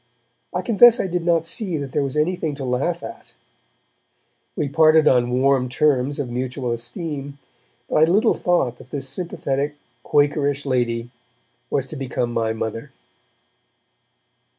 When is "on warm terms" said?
5.07-6.17